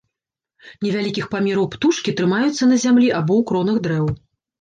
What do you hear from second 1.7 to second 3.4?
птушкі, трымаюцца на зямлі або